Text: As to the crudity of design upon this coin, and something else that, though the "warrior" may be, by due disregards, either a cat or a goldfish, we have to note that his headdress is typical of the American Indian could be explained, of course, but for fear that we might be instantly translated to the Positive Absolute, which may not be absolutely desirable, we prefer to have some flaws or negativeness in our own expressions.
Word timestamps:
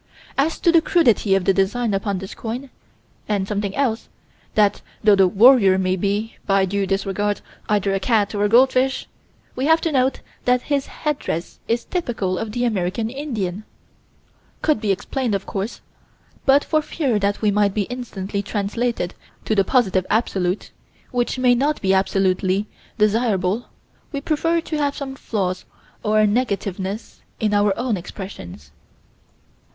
As 0.35 0.59
to 0.61 0.71
the 0.71 0.81
crudity 0.81 1.35
of 1.35 1.43
design 1.43 1.93
upon 1.93 2.17
this 2.17 2.33
coin, 2.33 2.71
and 3.29 3.47
something 3.47 3.75
else 3.75 4.09
that, 4.55 4.81
though 5.03 5.15
the 5.15 5.27
"warrior" 5.27 5.77
may 5.77 5.95
be, 5.95 6.37
by 6.47 6.65
due 6.65 6.87
disregards, 6.87 7.43
either 7.69 7.93
a 7.93 7.99
cat 7.99 8.33
or 8.33 8.43
a 8.43 8.49
goldfish, 8.49 9.05
we 9.55 9.67
have 9.67 9.79
to 9.81 9.91
note 9.91 10.21
that 10.45 10.63
his 10.63 10.87
headdress 10.87 11.59
is 11.67 11.85
typical 11.85 12.39
of 12.39 12.51
the 12.53 12.63
American 12.65 13.11
Indian 13.11 13.63
could 14.63 14.81
be 14.81 14.91
explained, 14.91 15.35
of 15.35 15.45
course, 15.45 15.81
but 16.47 16.63
for 16.63 16.81
fear 16.81 17.19
that 17.19 17.43
we 17.43 17.51
might 17.51 17.75
be 17.75 17.83
instantly 17.83 18.41
translated 18.41 19.13
to 19.45 19.53
the 19.53 19.63
Positive 19.63 20.07
Absolute, 20.09 20.71
which 21.11 21.37
may 21.37 21.53
not 21.53 21.79
be 21.79 21.93
absolutely 21.93 22.65
desirable, 22.97 23.67
we 24.11 24.19
prefer 24.19 24.61
to 24.61 24.77
have 24.79 24.95
some 24.97 25.13
flaws 25.15 25.63
or 26.01 26.25
negativeness 26.25 27.21
in 27.39 27.53
our 27.53 27.71
own 27.77 27.95
expressions. 27.97 28.71